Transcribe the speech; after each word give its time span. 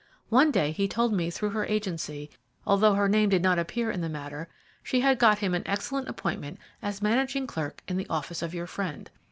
One 0.29 0.49
day 0.49 0.71
he 0.71 0.87
told 0.87 1.13
me 1.13 1.25
that 1.25 1.31
through 1.35 1.51
her 1.51 1.67
agency, 1.67 2.31
although 2.65 2.95
her 2.95 3.07
name 3.07 3.29
did 3.29 3.43
not 3.43 3.59
appear 3.59 3.91
in 3.91 4.01
the 4.01 4.09
matter, 4.09 4.47
she 4.81 5.01
had 5.01 5.19
got 5.19 5.37
him 5.37 5.53
an 5.53 5.61
excellent 5.67 6.09
appointment 6.09 6.57
as 6.81 7.03
managing 7.03 7.45
clerk 7.45 7.83
in 7.87 7.97
the 7.97 8.07
office 8.09 8.41
of 8.41 8.51
your 8.55 8.65
friend." 8.65 9.11